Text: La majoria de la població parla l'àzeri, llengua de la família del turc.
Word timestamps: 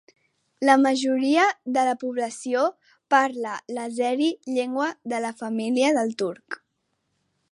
La 0.67 0.75
majoria 0.83 1.43
de 1.75 1.83
la 1.89 1.93
població 2.03 2.63
parla 3.15 3.59
l'àzeri, 3.77 4.29
llengua 4.55 4.89
de 5.15 5.23
la 5.27 5.33
família 5.43 5.95
del 6.01 6.15
turc. 6.23 6.61